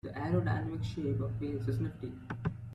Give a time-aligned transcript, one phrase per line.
[0.03, 2.11] The aerodynamic shape of whales is nifty.